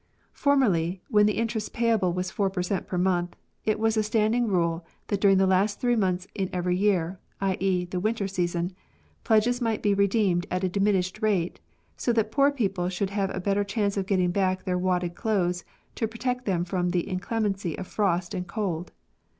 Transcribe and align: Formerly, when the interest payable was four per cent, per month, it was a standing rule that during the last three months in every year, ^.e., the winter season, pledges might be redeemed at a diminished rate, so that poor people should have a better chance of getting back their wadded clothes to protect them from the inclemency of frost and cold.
Formerly, 0.33 1.03
when 1.09 1.27
the 1.27 1.37
interest 1.37 1.73
payable 1.73 2.11
was 2.11 2.31
four 2.31 2.49
per 2.49 2.63
cent, 2.63 2.87
per 2.87 2.97
month, 2.97 3.35
it 3.65 3.77
was 3.79 3.95
a 3.95 4.01
standing 4.01 4.47
rule 4.47 4.83
that 5.09 5.21
during 5.21 5.37
the 5.37 5.45
last 5.45 5.79
three 5.79 5.95
months 5.95 6.25
in 6.33 6.49
every 6.51 6.75
year, 6.75 7.19
^.e., 7.41 7.85
the 7.85 7.99
winter 7.99 8.27
season, 8.27 8.73
pledges 9.23 9.61
might 9.61 9.83
be 9.83 9.93
redeemed 9.93 10.47
at 10.49 10.63
a 10.63 10.69
diminished 10.69 11.21
rate, 11.21 11.59
so 11.97 12.11
that 12.13 12.31
poor 12.31 12.51
people 12.51 12.89
should 12.89 13.11
have 13.11 13.29
a 13.29 13.39
better 13.39 13.63
chance 13.63 13.95
of 13.95 14.07
getting 14.07 14.31
back 14.31 14.63
their 14.63 14.75
wadded 14.79 15.13
clothes 15.13 15.63
to 15.93 16.07
protect 16.07 16.45
them 16.45 16.65
from 16.65 16.89
the 16.89 17.07
inclemency 17.07 17.77
of 17.77 17.85
frost 17.85 18.33
and 18.33 18.47
cold. 18.47 18.91